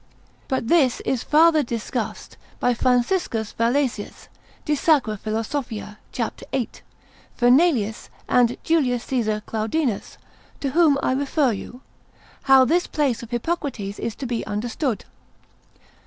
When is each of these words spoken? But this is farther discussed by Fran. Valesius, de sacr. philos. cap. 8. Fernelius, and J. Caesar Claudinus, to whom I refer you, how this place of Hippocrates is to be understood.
But 0.47 0.67
this 0.67 0.99
is 1.01 1.21
farther 1.21 1.61
discussed 1.61 2.35
by 2.59 2.73
Fran. 2.73 3.03
Valesius, 3.03 4.27
de 4.65 4.73
sacr. 4.73 5.15
philos. 5.19 5.53
cap. 6.11 6.41
8. 6.51 6.81
Fernelius, 7.39 8.09
and 8.27 8.57
J. 8.63 8.97
Caesar 8.97 9.43
Claudinus, 9.45 10.17
to 10.59 10.71
whom 10.71 10.97
I 11.03 11.11
refer 11.11 11.51
you, 11.51 11.81
how 12.45 12.65
this 12.65 12.87
place 12.87 13.21
of 13.21 13.29
Hippocrates 13.29 13.99
is 13.99 14.15
to 14.15 14.25
be 14.25 14.43
understood. 14.47 15.05